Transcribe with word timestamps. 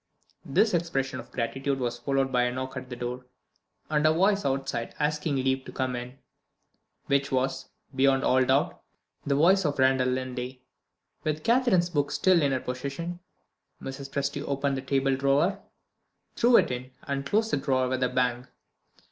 This 0.43 0.73
expression 0.73 1.19
of 1.19 1.29
gratitude 1.31 1.77
was 1.79 1.99
followed 1.99 2.31
by 2.31 2.45
a 2.45 2.51
knock 2.51 2.75
at 2.75 2.89
the 2.89 2.95
door, 2.95 3.23
and 3.87 4.03
by 4.03 4.09
a 4.09 4.13
voice 4.13 4.43
outside 4.45 4.95
asking 4.97 5.35
leave 5.35 5.63
to 5.65 5.71
come 5.71 5.95
in, 5.95 6.17
which 7.05 7.31
was, 7.31 7.69
beyond 7.95 8.23
all 8.23 8.43
doubt, 8.43 8.81
the 9.27 9.35
voice 9.35 9.63
of 9.63 9.77
Randal 9.77 10.07
Linley. 10.09 10.63
With 11.23 11.43
Catherine's 11.43 11.91
book 11.91 12.09
still 12.09 12.41
in 12.41 12.51
her 12.51 12.59
possession, 12.59 13.19
Mrs. 13.79 14.09
Presty 14.09 14.41
opened 14.41 14.75
the 14.75 14.81
table 14.81 15.15
drawer, 15.15 15.59
threw 16.35 16.57
it 16.57 16.71
in, 16.71 16.89
and 17.03 17.23
closed 17.23 17.51
the 17.51 17.57
drawer 17.57 17.87
with 17.87 18.01
a 18.01 18.09
bang. 18.09 18.47